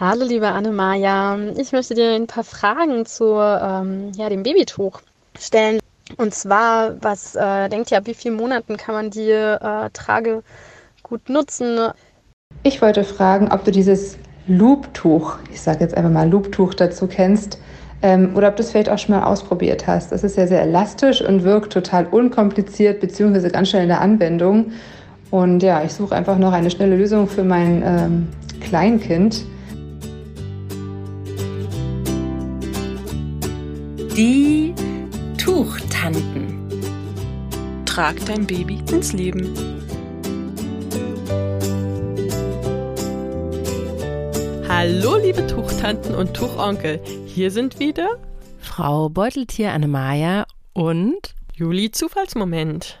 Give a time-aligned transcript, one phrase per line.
[0.00, 1.38] Hallo, liebe Anne-Maja.
[1.56, 5.00] Ich möchte dir ein paar Fragen zu ähm, ja, dem Babytuch
[5.38, 5.78] stellen.
[6.16, 10.42] Und zwar, was äh, denkt ihr, ab wie vielen Monaten kann man die äh, Trage
[11.04, 11.92] gut nutzen?
[12.64, 14.18] Ich wollte fragen, ob du dieses
[14.48, 17.58] Looptuch, ich sage jetzt einfach mal Looptuch dazu kennst,
[18.02, 20.10] ähm, oder ob du es vielleicht auch schon mal ausprobiert hast.
[20.10, 23.48] Das ist ja sehr elastisch und wirkt total unkompliziert bzw.
[23.48, 24.72] ganz schnell in der Anwendung.
[25.30, 28.28] Und ja, ich suche einfach noch eine schnelle Lösung für mein ähm,
[28.60, 29.44] Kleinkind.
[34.16, 34.72] Die
[35.38, 36.70] Tuchtanten.
[37.84, 39.52] Trag dein Baby ins Leben.
[44.68, 47.00] Hallo, liebe Tuchtanten und Tuchonkel.
[47.26, 48.20] Hier sind wieder
[48.60, 53.00] Frau Beuteltier Annemaja und Juli Zufallsmoment.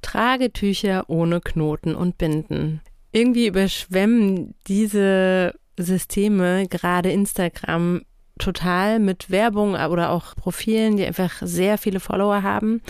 [0.00, 2.80] Tragetücher ohne Knoten und Binden.
[3.12, 8.00] Irgendwie überschwemmen diese Systeme gerade Instagram
[8.38, 12.82] total mit Werbung oder auch Profilen, die einfach sehr viele Follower haben.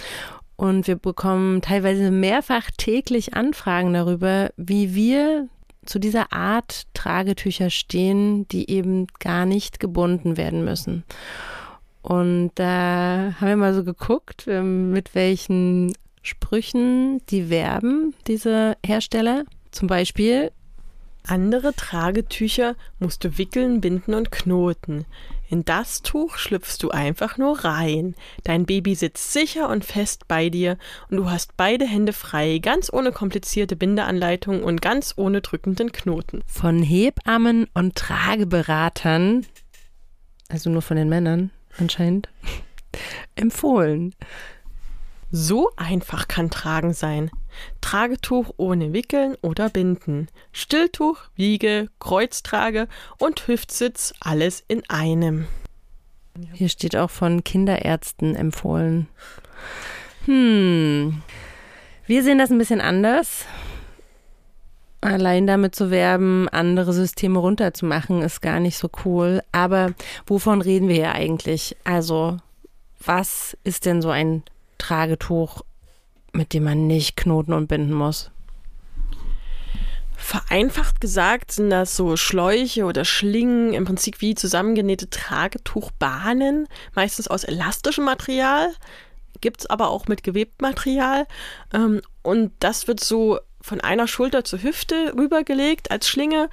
[0.57, 5.48] Und wir bekommen teilweise mehrfach täglich Anfragen darüber, wie wir
[5.84, 11.05] zu dieser Art Tragetücher stehen, die eben gar nicht gebunden werden müssen.
[12.03, 19.45] Und da haben wir mal so geguckt, ähm, mit welchen Sprüchen die werben, diese Hersteller.
[19.71, 20.51] Zum Beispiel
[21.25, 25.05] andere Tragetücher musst du wickeln, binden und knoten.
[25.49, 28.15] In das Tuch schlüpfst du einfach nur rein.
[28.45, 30.77] Dein Baby sitzt sicher und fest bei dir
[31.09, 36.43] und du hast beide Hände frei, ganz ohne komplizierte Bindeanleitung und ganz ohne drückenden Knoten.
[36.47, 39.47] Von Hebammen und Trageberatern,
[40.49, 42.29] also nur von den Männern anscheinend,
[43.37, 44.15] empfohlen.
[45.31, 47.31] So einfach kann Tragen sein.
[47.81, 52.87] Tragetuch ohne Wickeln oder Binden, Stilltuch, Wiege, Kreuztrage
[53.19, 55.47] und Hüftsitz, alles in einem.
[56.53, 59.09] Hier steht auch von Kinderärzten empfohlen.
[60.27, 61.23] Hm.
[62.06, 63.47] Wir sehen das ein bisschen anders.
[65.00, 69.43] Allein damit zu werben, andere Systeme runterzumachen, ist gar nicht so cool.
[69.53, 69.93] Aber
[70.27, 71.77] wovon reden wir hier eigentlich?
[71.84, 72.39] Also,
[73.05, 74.43] was ist denn so ein
[74.78, 75.62] Tragetuch
[76.37, 78.31] mit dem man nicht knoten und binden muss?
[80.16, 87.44] Vereinfacht gesagt sind das so Schläuche oder Schlingen, im Prinzip wie zusammengenähte Tragetuchbahnen, meistens aus
[87.44, 88.72] elastischem Material,
[89.41, 91.26] gibt es aber auch mit gewebtem Material.
[91.72, 96.48] Ähm, und das wird so von einer Schulter zur Hüfte rübergelegt als Schlinge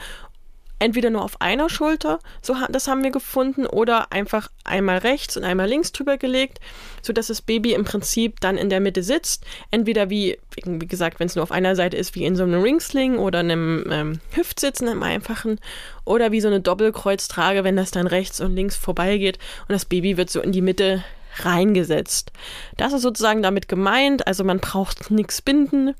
[0.83, 5.45] entweder nur auf einer Schulter, so das haben wir gefunden, oder einfach einmal rechts und
[5.45, 6.59] einmal links drüber gelegt,
[7.01, 9.45] sodass das Baby im Prinzip dann in der Mitte sitzt.
[9.71, 12.61] Entweder wie, wie gesagt, wenn es nur auf einer Seite ist, wie in so einem
[12.61, 15.59] Ringsling oder einem ähm, Hüftsitzen im einfachen,
[16.03, 20.17] oder wie so eine Doppelkreuztrage, wenn das dann rechts und links vorbeigeht und das Baby
[20.17, 21.03] wird so in die Mitte
[21.37, 22.33] reingesetzt.
[22.75, 25.95] Das ist sozusagen damit gemeint, also man braucht nichts binden,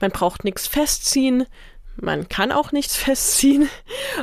[0.00, 1.46] man braucht nichts festziehen,
[1.96, 3.68] man kann auch nichts festziehen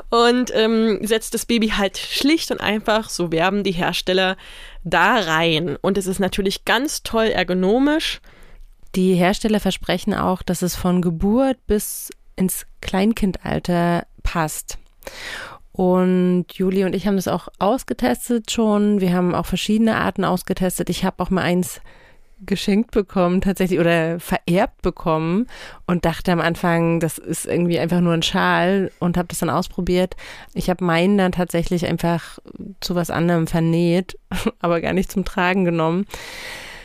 [0.09, 4.37] und ähm, setzt das Baby halt schlicht und einfach, so werben die Hersteller,
[4.83, 5.77] da rein.
[5.81, 8.21] Und es ist natürlich ganz toll ergonomisch.
[8.95, 14.77] Die Hersteller versprechen auch, dass es von Geburt bis ins Kleinkindalter passt.
[15.71, 18.99] Und Juli und ich haben das auch ausgetestet schon.
[18.99, 20.89] Wir haben auch verschiedene Arten ausgetestet.
[20.89, 21.81] Ich habe auch mal eins
[22.45, 25.47] geschenkt bekommen, tatsächlich oder vererbt bekommen
[25.87, 29.49] und dachte am Anfang, das ist irgendwie einfach nur ein Schal und habe das dann
[29.49, 30.15] ausprobiert.
[30.53, 32.39] Ich habe meinen dann tatsächlich einfach
[32.79, 34.17] zu was anderem vernäht,
[34.59, 36.05] aber gar nicht zum Tragen genommen.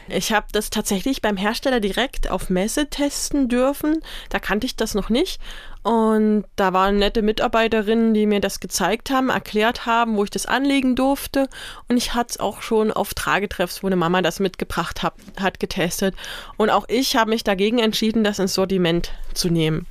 [0.09, 4.00] Ich habe das tatsächlich beim Hersteller direkt auf Messe testen dürfen.
[4.28, 5.41] Da kannte ich das noch nicht.
[5.82, 10.47] Und da waren nette Mitarbeiterinnen, die mir das gezeigt haben, erklärt haben, wo ich das
[10.47, 11.48] anlegen durfte.
[11.88, 15.60] Und ich hatte es auch schon auf Tragetreffs, wo eine Mama das mitgebracht hat, hat
[15.60, 16.14] getestet.
[16.56, 19.87] Und auch ich habe mich dagegen entschieden, das ins Sortiment zu nehmen.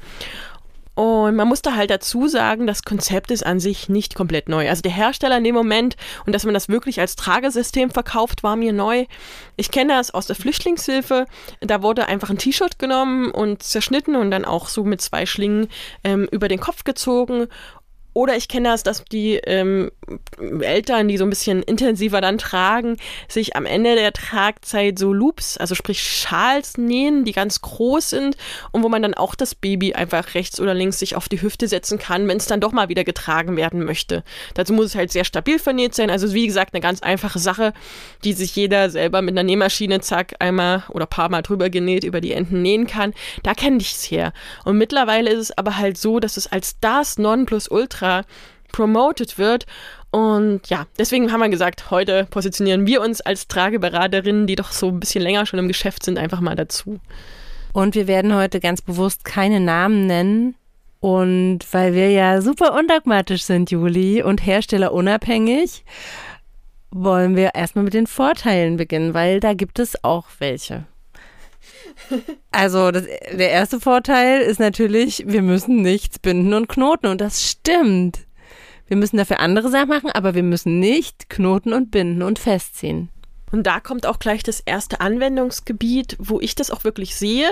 [0.95, 4.69] Und man muss da halt dazu sagen, das Konzept ist an sich nicht komplett neu.
[4.69, 5.95] Also der Hersteller in dem Moment
[6.25, 9.05] und dass man das wirklich als Tragesystem verkauft, war mir neu.
[9.55, 11.25] Ich kenne das aus der Flüchtlingshilfe.
[11.61, 15.67] Da wurde einfach ein T-Shirt genommen und zerschnitten und dann auch so mit zwei Schlingen
[16.03, 17.47] ähm, über den Kopf gezogen
[18.13, 19.91] oder ich kenne das, dass die ähm,
[20.61, 25.57] Eltern, die so ein bisschen intensiver dann tragen, sich am Ende der Tragzeit so Loops,
[25.57, 28.37] also sprich Schals nähen, die ganz groß sind
[28.71, 31.67] und wo man dann auch das Baby einfach rechts oder links sich auf die Hüfte
[31.67, 34.23] setzen kann, wenn es dann doch mal wieder getragen werden möchte.
[34.53, 36.11] Dazu muss es halt sehr stabil vernäht sein.
[36.11, 37.73] Also wie gesagt, eine ganz einfache Sache,
[38.23, 42.21] die sich jeder selber mit einer Nähmaschine zack einmal oder paar Mal drüber genäht über
[42.21, 43.13] die Enden nähen kann.
[43.41, 44.33] Da kenne ich es her.
[44.65, 48.23] Und mittlerweile ist es aber halt so, dass es als das Nonplusultra Ultra
[48.71, 49.65] promoted wird.
[50.11, 54.89] Und ja, deswegen haben wir gesagt, heute positionieren wir uns als Trageberaterinnen, die doch so
[54.89, 56.99] ein bisschen länger schon im Geschäft sind, einfach mal dazu.
[57.71, 60.55] Und wir werden heute ganz bewusst keine Namen nennen.
[60.99, 65.83] Und weil wir ja super undogmatisch sind, Juli, und herstellerunabhängig,
[66.91, 70.85] wollen wir erstmal mit den Vorteilen beginnen, weil da gibt es auch welche.
[72.51, 77.43] Also das, der erste Vorteil ist natürlich, wir müssen nichts binden und knoten und das
[77.43, 78.19] stimmt.
[78.87, 83.09] Wir müssen dafür andere Sachen machen, aber wir müssen nicht knoten und binden und festziehen.
[83.53, 87.47] Und da kommt auch gleich das erste Anwendungsgebiet, wo ich das auch wirklich sehe.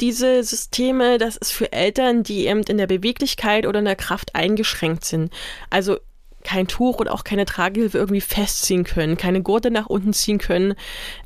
[0.00, 4.36] Diese Systeme, das ist für Eltern, die eben in der Beweglichkeit oder in der Kraft
[4.36, 5.32] eingeschränkt sind.
[5.68, 5.98] Also
[6.44, 10.74] kein Tuch und auch keine Tragehilfe irgendwie festziehen können, keine Gurte nach unten ziehen können,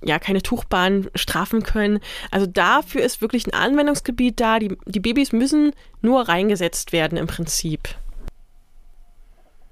[0.03, 2.01] ja, keine Tuchbahn straffen können.
[2.31, 4.59] Also dafür ist wirklich ein Anwendungsgebiet da.
[4.59, 5.73] Die, die Babys müssen
[6.03, 7.81] nur reingesetzt werden im Prinzip.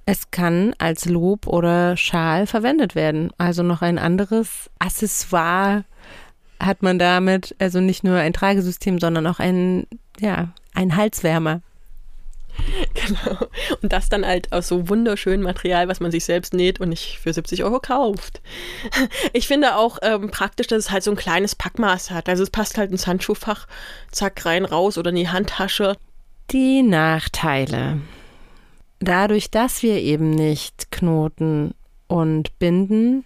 [0.04, 3.30] Es kann als Lob oder Schal verwendet werden.
[3.38, 5.84] Also noch ein anderes Accessoire
[6.60, 7.54] hat man damit.
[7.58, 9.86] Also nicht nur ein Tragesystem, sondern auch ein,
[10.18, 11.60] ja, ein Halswärmer.
[12.94, 13.46] Genau.
[13.81, 17.19] Und das dann halt aus so wunderschönem Material, was man sich selbst näht und nicht
[17.19, 18.40] für 70 Euro kauft.
[19.32, 22.28] Ich finde auch ähm, praktisch, dass es halt so ein kleines Packmaß hat.
[22.28, 23.66] Also es passt halt ins Handschuhfach,
[24.10, 25.96] zack, rein, raus oder in die Handtasche.
[26.50, 27.99] Die Nachteile.
[29.00, 31.75] Dadurch, dass wir eben nicht knoten
[32.08, 33.25] und binden,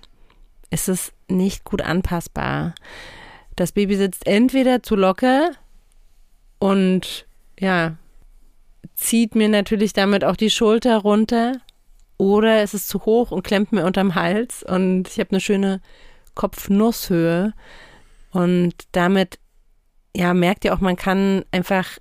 [0.70, 2.74] ist es nicht gut anpassbar.
[3.56, 5.50] Das Baby sitzt entweder zu locker
[6.58, 7.26] und
[7.58, 7.96] ja,
[8.94, 11.60] zieht mir natürlich damit auch die Schulter runter.
[12.18, 14.62] Oder es ist zu hoch und klemmt mir unterm Hals.
[14.62, 15.80] Und ich habe eine schöne
[16.34, 17.52] Kopfnusshöhe.
[18.30, 19.38] Und damit
[20.16, 21.98] ja merkt ihr auch, man kann einfach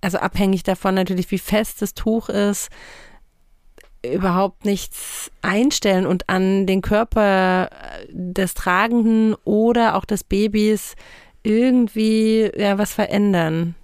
[0.00, 2.70] also abhängig davon natürlich, wie fest das Tuch ist,
[4.02, 7.68] überhaupt nichts einstellen und an den Körper
[8.08, 10.94] des Tragenden oder auch des Babys
[11.42, 13.74] irgendwie ja was verändern.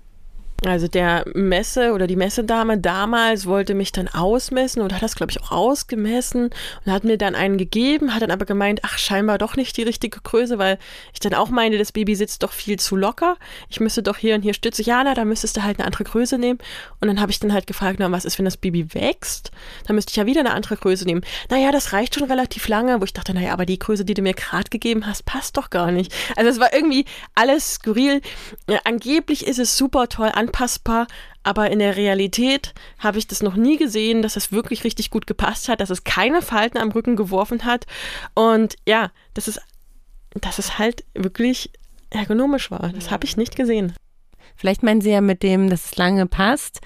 [0.65, 5.31] Also der Messe oder die Messedame damals wollte mich dann ausmessen und hat das, glaube
[5.31, 6.51] ich, auch ausgemessen
[6.85, 9.83] und hat mir dann einen gegeben, hat dann aber gemeint, ach, scheinbar doch nicht die
[9.83, 10.79] richtige Größe, weil
[11.13, 13.37] ich dann auch meinte, das Baby sitzt doch viel zu locker.
[13.69, 14.83] Ich müsste doch hier und hier Stütze.
[14.83, 16.59] Ja, na, da müsstest du halt eine andere Größe nehmen.
[17.01, 19.51] Und dann habe ich dann halt gefragt, na, was ist, wenn das Baby wächst?
[19.87, 21.23] Dann müsste ich ja wieder eine andere Größe nehmen.
[21.51, 24.23] Naja, das reicht schon relativ lange, wo ich dachte, naja, aber die Größe, die du
[24.23, 26.15] mir gerade gegeben hast, passt doch gar nicht.
[26.35, 27.05] Also es war irgendwie
[27.35, 28.23] alles skurril.
[28.69, 31.07] Ja, angeblich ist es super toll an anpassbar,
[31.43, 35.27] aber in der Realität habe ich das noch nie gesehen, dass es wirklich richtig gut
[35.27, 37.87] gepasst hat, dass es keine Falten am Rücken geworfen hat
[38.35, 39.61] und ja, dass es,
[40.41, 41.71] dass es halt wirklich
[42.11, 42.91] ergonomisch war.
[42.95, 43.95] Das habe ich nicht gesehen.
[44.57, 46.81] Vielleicht meinen Sie ja mit dem, dass es lange passt,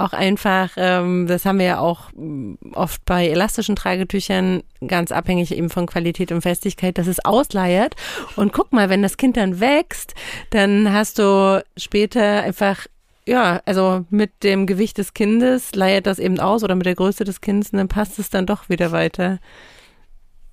[0.00, 5.54] auch einfach, ähm, das haben wir ja auch mm, oft bei elastischen Tragetüchern, ganz abhängig
[5.54, 7.94] eben von Qualität und Festigkeit, dass es ausleiert.
[8.36, 10.14] Und guck mal, wenn das Kind dann wächst,
[10.50, 12.86] dann hast du später einfach
[13.26, 17.24] ja, also mit dem Gewicht des Kindes leiert das eben aus oder mit der Größe
[17.24, 19.38] des Kindes dann passt es dann doch wieder weiter.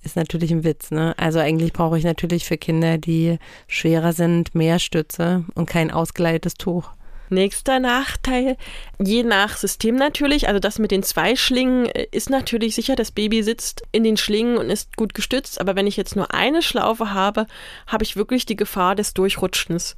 [0.03, 1.13] Ist natürlich ein Witz, ne?
[1.17, 6.53] Also eigentlich brauche ich natürlich für Kinder, die schwerer sind, mehr Stütze und kein ausgeleitetes
[6.53, 6.91] Tuch.
[7.29, 8.55] Nächster Nachteil,
[9.03, 13.11] je nach System natürlich, also das mit den zwei Schlingen äh, ist natürlich sicher, das
[13.11, 16.61] Baby sitzt in den Schlingen und ist gut gestützt, aber wenn ich jetzt nur eine
[16.61, 17.47] Schlaufe habe,
[17.85, 19.97] habe ich wirklich die Gefahr des Durchrutschens.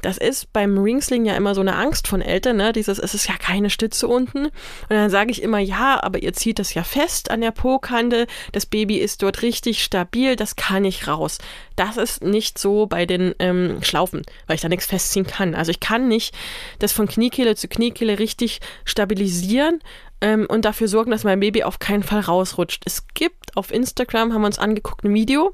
[0.00, 2.72] Das ist beim Ringsling ja immer so eine Angst von Eltern, ne?
[2.72, 4.46] Dieses, es ist ja keine Stütze unten.
[4.46, 4.52] Und
[4.90, 8.26] dann sage ich immer, ja, aber ihr zieht das ja fest an der Po-Kante.
[8.52, 11.38] Das Baby ist dort richtig stabil, das kann ich raus.
[11.74, 15.54] Das ist nicht so bei den ähm, Schlaufen, weil ich da nichts festziehen kann.
[15.54, 16.34] Also ich kann nicht
[16.78, 19.80] das von Kniekehle zu Kniekehle richtig stabilisieren
[20.20, 22.82] ähm, und dafür sorgen, dass mein Baby auf keinen Fall rausrutscht.
[22.84, 25.52] Es gibt auf Instagram, haben wir uns angeguckt, ein Video.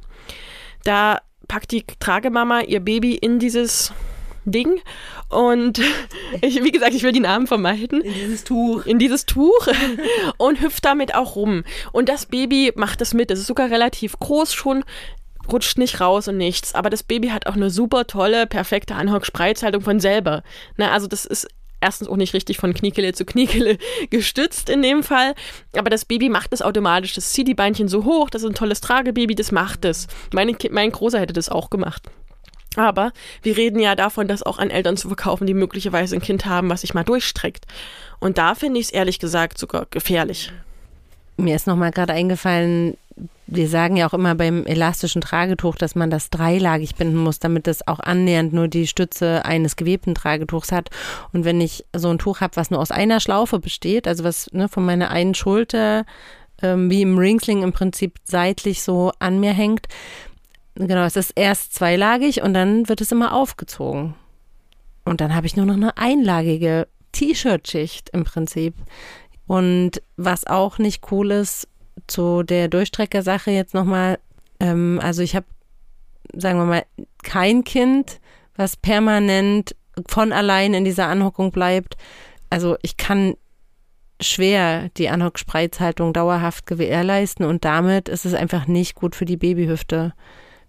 [0.84, 3.92] Da packt die Tragemama ihr Baby in dieses
[4.44, 4.80] Ding.
[5.28, 5.80] Und
[6.40, 8.00] ich, wie gesagt, ich will die Namen vermeiden.
[8.02, 8.86] In dieses Tuch.
[8.86, 9.68] In dieses Tuch.
[10.38, 11.64] Und hüpft damit auch rum.
[11.92, 13.30] Und das Baby macht das mit.
[13.30, 14.84] Das ist sogar relativ groß schon
[15.50, 16.74] rutscht nicht raus und nichts.
[16.74, 20.42] Aber das Baby hat auch eine super tolle, perfekte Anhock-Spreizhaltung von selber.
[20.76, 21.48] Na, also das ist
[21.80, 23.78] erstens auch nicht richtig von Kniekehle zu Kniekehle
[24.10, 25.34] gestützt in dem Fall.
[25.76, 27.14] Aber das Baby macht es automatisch.
[27.14, 28.30] Das zieht die Beinchen so hoch.
[28.30, 29.34] Das ist ein tolles Tragebaby.
[29.34, 30.08] Das macht es.
[30.32, 32.10] Mein Großer hätte das auch gemacht.
[32.76, 33.12] Aber
[33.42, 36.70] wir reden ja davon, das auch an Eltern zu verkaufen, die möglicherweise ein Kind haben,
[36.70, 37.66] was sich mal durchstreckt.
[38.20, 40.52] Und da finde ich es ehrlich gesagt sogar gefährlich.
[41.36, 42.96] Mir ist nochmal gerade eingefallen,
[43.46, 47.68] wir sagen ja auch immer beim elastischen Tragetuch, dass man das dreilagig binden muss, damit
[47.68, 50.90] es auch annähernd nur die Stütze eines gewebten Tragetuchs hat.
[51.32, 54.50] Und wenn ich so ein Tuch habe, was nur aus einer Schlaufe besteht, also was
[54.52, 56.04] ne, von meiner einen Schulter
[56.62, 59.86] ähm, wie im Ringsling im Prinzip seitlich so an mir hängt,
[60.74, 64.14] genau, es ist erst zweilagig und dann wird es immer aufgezogen.
[65.04, 68.74] Und dann habe ich nur noch eine einlagige T-Shirt-Schicht im Prinzip.
[69.46, 71.68] Und was auch nicht cool ist,
[72.06, 74.18] zu der Durchstreckersache jetzt nochmal,
[74.60, 75.46] ähm, also ich habe,
[76.34, 76.84] sagen wir mal,
[77.22, 78.20] kein Kind,
[78.56, 79.76] was permanent
[80.06, 81.96] von allein in dieser Anhockung bleibt.
[82.50, 83.34] Also ich kann
[84.20, 90.14] schwer die Anhock-Spreizhaltung dauerhaft gewährleisten und damit ist es einfach nicht gut für die Babyhüfte,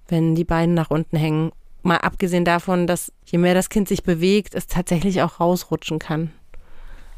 [0.07, 1.51] wenn die Beine nach unten hängen.
[1.83, 6.31] Mal abgesehen davon, dass je mehr das Kind sich bewegt, es tatsächlich auch rausrutschen kann.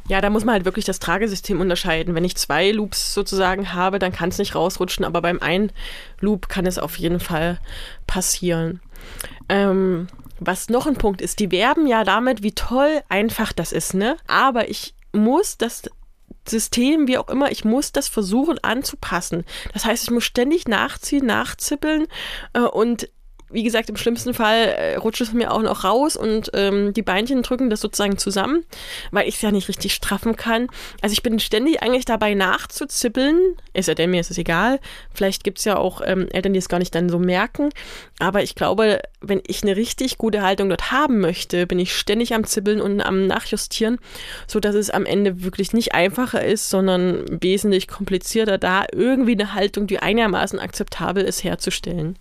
[0.10, 2.15] Ja, da muss man halt wirklich das Tragesystem unterscheiden.
[2.15, 5.72] Wenn ich zwei Loops sozusagen habe, dann kann es nicht rausrutschen, aber beim einen
[6.22, 7.60] Loop kann es auf jeden Fall
[8.08, 8.79] passieren.
[9.50, 10.08] Ähm,
[10.39, 14.17] was noch ein Punkt ist, die werben ja damit, wie toll einfach das ist, ne?
[14.27, 15.84] Aber ich muss das
[16.49, 19.45] System, wie auch immer, ich muss das versuchen anzupassen.
[19.73, 22.07] Das heißt, ich muss ständig nachziehen, nachzippeln
[22.53, 23.09] äh, und
[23.49, 27.01] wie gesagt, im schlimmsten Fall äh, rutscht es mir auch noch raus und ähm, die
[27.01, 28.63] Beinchen drücken das sozusagen zusammen,
[29.11, 30.67] weil ich es ja nicht richtig straffen kann.
[31.01, 33.55] Also ich bin ständig eigentlich dabei nachzuzippeln.
[33.73, 34.79] Ist ja denn mir ist es egal.
[35.13, 37.69] Vielleicht gibt es ja auch ähm, Eltern, die es gar nicht dann so merken.
[38.19, 42.33] Aber ich glaube, wenn ich eine richtig gute Haltung dort haben möchte, bin ich ständig
[42.33, 43.97] am Zippeln und am Nachjustieren,
[44.47, 49.87] sodass es am Ende wirklich nicht einfacher ist, sondern wesentlich komplizierter, da irgendwie eine Haltung,
[49.87, 52.17] die einigermaßen akzeptabel ist, herzustellen.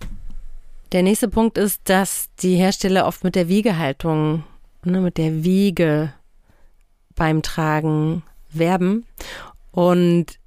[0.96, 4.44] Der nächste Punkt ist, dass die Hersteller oft mit der Wiegehaltung,
[4.82, 6.14] ne, mit der Wiege
[7.14, 9.04] beim Tragen werben.
[9.72, 10.38] Und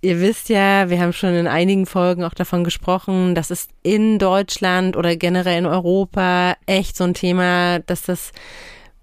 [0.00, 4.20] ihr wisst ja, wir haben schon in einigen Folgen auch davon gesprochen, dass es in
[4.20, 8.30] Deutschland oder generell in Europa echt so ein Thema, dass das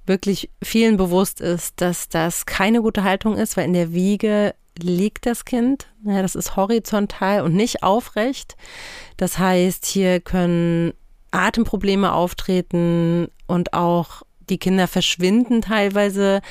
[0.05, 5.25] wirklich vielen bewusst ist, dass das keine gute Haltung ist, weil in der Wiege liegt
[5.25, 5.87] das Kind.
[6.03, 8.55] Ja, das ist horizontal und nicht aufrecht.
[9.17, 10.93] Das heißt, hier können
[11.31, 16.41] Atemprobleme auftreten und auch die Kinder verschwinden teilweise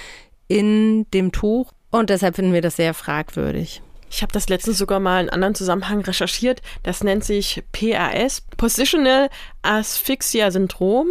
[0.46, 1.72] in dem Tuch.
[1.90, 3.82] Und deshalb finden wir das sehr fragwürdig.
[4.10, 6.62] Ich habe das letztens sogar mal in anderen Zusammenhang recherchiert.
[6.82, 9.28] Das nennt sich PAS, Positional
[9.62, 11.08] Asphyxia Syndrom.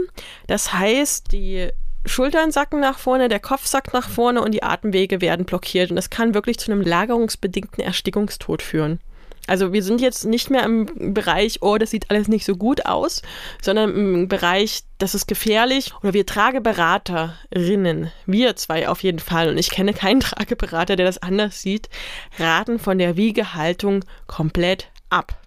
[0.47, 1.69] Das heißt, die
[2.07, 5.89] Schultern sacken nach vorne, der Kopf sackt nach vorne und die Atemwege werden blockiert.
[5.89, 8.99] Und das kann wirklich zu einem lagerungsbedingten Erstickungstod führen.
[9.47, 12.85] Also wir sind jetzt nicht mehr im Bereich, oh, das sieht alles nicht so gut
[12.85, 13.21] aus,
[13.61, 15.93] sondern im Bereich, das ist gefährlich.
[16.03, 21.21] Oder wir Trageberaterinnen, wir zwei auf jeden Fall, und ich kenne keinen Trageberater, der das
[21.21, 21.89] anders sieht,
[22.37, 25.37] raten von der Wiegehaltung komplett ab.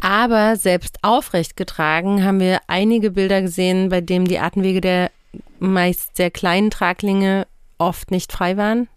[0.00, 5.10] Aber selbst aufrecht getragen haben wir einige Bilder gesehen, bei denen die Atemwege der
[5.58, 7.46] meist sehr kleinen Traglinge
[7.78, 8.88] oft nicht frei waren.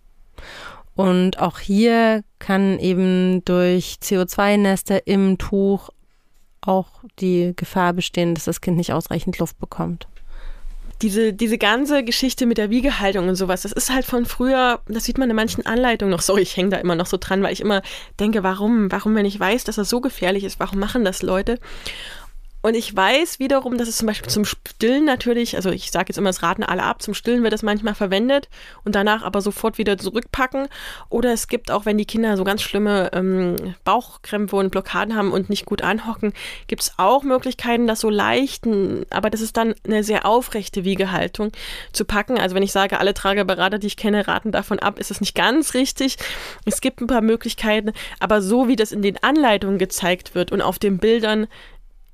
[0.95, 5.89] Und auch hier kann eben durch CO2-Nester im Tuch
[6.61, 6.87] auch
[7.19, 10.07] die Gefahr bestehen, dass das Kind nicht ausreichend Luft bekommt.
[11.03, 15.03] Diese, diese ganze Geschichte mit der Wiegehaltung und sowas, das ist halt von früher, das
[15.03, 16.21] sieht man in manchen Anleitungen noch.
[16.21, 17.83] Sorry, ich hänge da immer noch so dran, weil ich immer
[18.19, 21.59] denke, warum, warum, wenn ich weiß, dass das so gefährlich ist, warum machen das Leute?
[22.67, 26.17] Und ich weiß wiederum, dass es zum Beispiel zum Stillen natürlich, also ich sage jetzt
[26.17, 28.49] immer, es raten alle ab, zum Stillen wird es manchmal verwendet
[28.83, 30.67] und danach aber sofort wieder zurückpacken.
[31.07, 33.55] Oder es gibt auch, wenn die Kinder so ganz schlimme ähm,
[33.85, 36.33] Bauchkrämpfe und Blockaden haben und nicht gut anhocken,
[36.67, 41.53] gibt es auch Möglichkeiten, das so leichten, aber das ist dann eine sehr aufrechte Wiegehaltung
[41.93, 42.37] zu packen.
[42.37, 45.35] Also wenn ich sage, alle Trageberater, die ich kenne, raten davon ab, ist das nicht
[45.35, 46.17] ganz richtig.
[46.65, 50.61] Es gibt ein paar Möglichkeiten, aber so wie das in den Anleitungen gezeigt wird und
[50.61, 51.47] auf den Bildern,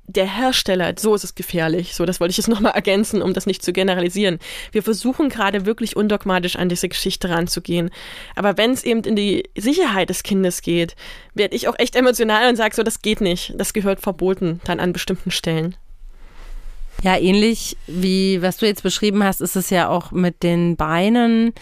[0.08, 1.96] der Hersteller, so ist es gefährlich.
[1.96, 4.40] So, das wollte ich jetzt nochmal ergänzen, um das nicht zu generalisieren.
[4.72, 7.90] Wir versuchen gerade wirklich undogmatisch an diese Geschichte ranzugehen.
[8.36, 10.96] Aber wenn es eben in die Sicherheit des Kindes geht,
[11.34, 13.54] werde ich auch echt emotional und sage so, das geht nicht.
[13.58, 15.76] Das gehört verboten, dann an bestimmten Stellen.
[17.02, 21.54] Ja, ähnlich wie was du jetzt beschrieben hast, ist es ja auch mit den Beinen.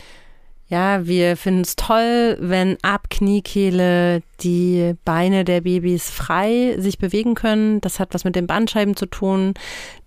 [0.71, 7.35] Ja, wir finden es toll, wenn ab Kniekehle die Beine der Babys frei sich bewegen
[7.35, 7.81] können.
[7.81, 9.53] Das hat was mit den Bandscheiben zu tun,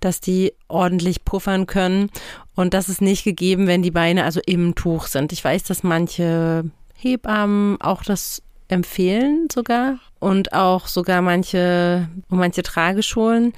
[0.01, 2.09] dass die ordentlich puffern können.
[2.55, 5.35] Und das ist nicht gegeben, wenn die Beine also im Tuch sind.
[5.35, 13.53] Ich weiß, dass manche Hebammen auch das empfehlen sogar und auch sogar manche, manche Trageschulen.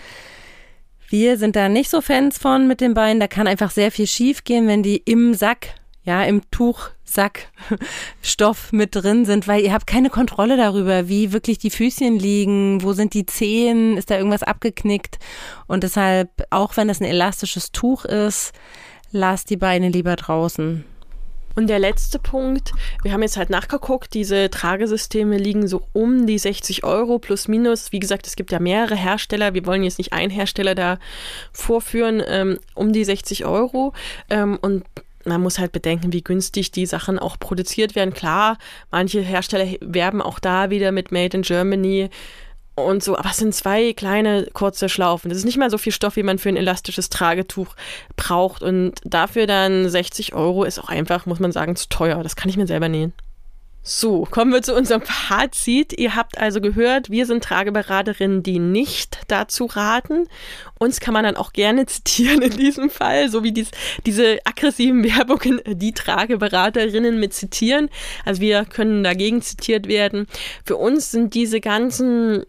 [1.09, 3.21] Wir sind da nicht so Fans von mit den Beinen.
[3.21, 5.69] Da kann einfach sehr viel schief gehen, wenn die im Sack
[6.07, 11.59] ja, im Tuch Sackstoff mit drin sind, weil ihr habt keine Kontrolle darüber, wie wirklich
[11.59, 15.19] die Füßchen liegen, wo sind die Zehen, ist da irgendwas abgeknickt
[15.67, 18.53] und deshalb, auch wenn es ein elastisches Tuch ist,
[19.13, 20.85] lasst die Beine lieber draußen.
[21.57, 22.73] Und der letzte Punkt,
[23.03, 27.93] wir haben jetzt halt nachgeguckt, diese Tragesysteme liegen so um die 60 Euro plus minus.
[27.93, 29.55] Wie gesagt, es gibt ja mehrere Hersteller.
[29.55, 30.99] Wir wollen jetzt nicht einen Hersteller da
[31.53, 33.95] vorführen, ähm, um die 60 Euro.
[34.29, 34.85] Ähm, und
[35.27, 38.15] man muss halt bedenken, wie günstig die Sachen auch produziert werden.
[38.15, 38.59] Klar,
[38.91, 42.11] manche Hersteller werben auch da wieder mit Made in Germany
[42.77, 45.31] und so, aber es sind zwei kleine kurze Schlaufen.
[45.31, 47.75] Das ist nicht mal so viel Stoff, wie man für ein elastisches Tragetuch
[48.17, 48.63] braucht.
[48.63, 52.23] Und dafür dann 60 Euro ist auch einfach, muss man sagen, zu teuer.
[52.23, 53.15] Das kann ich mir selber nähen.
[53.89, 55.93] So, kommen wir zu unserem Fazit.
[55.97, 60.27] Ihr habt also gehört, wir sind Trageberaterinnen, die nicht dazu raten.
[60.81, 63.71] Uns kann man dann auch gerne zitieren in diesem Fall, so wie dies,
[64.05, 67.89] diese aggressiven Werbungen, die Trageberaterinnen mit zitieren.
[68.25, 70.27] Also wir können dagegen zitiert werden.
[70.65, 72.43] Für uns sind diese ganzen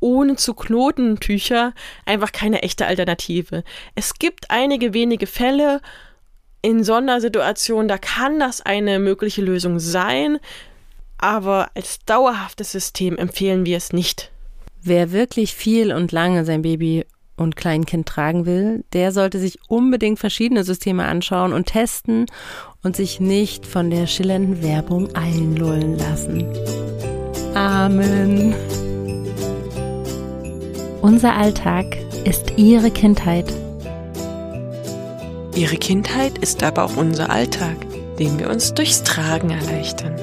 [0.00, 1.72] ohne zu knoten Tücher
[2.04, 3.62] einfach keine echte Alternative.
[3.94, 5.82] Es gibt einige wenige Fälle,
[6.62, 10.38] in Sondersituationen, da kann das eine mögliche Lösung sein
[11.20, 14.32] aber als dauerhaftes System empfehlen wir es nicht.
[14.82, 17.04] Wer wirklich viel und lange sein Baby
[17.36, 22.26] und Kleinkind tragen will, der sollte sich unbedingt verschiedene Systeme anschauen und testen
[22.82, 26.46] und sich nicht von der schillernden Werbung einlullen lassen.
[27.54, 28.54] Amen.
[31.02, 33.52] Unser Alltag ist Ihre Kindheit.
[35.54, 37.76] Ihre Kindheit ist aber auch unser Alltag,
[38.18, 40.14] den wir uns durchs Tragen erleichtern.